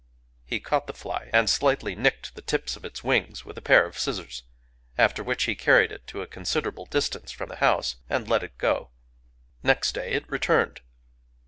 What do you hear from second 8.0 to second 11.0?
and let it go. Next day it returned.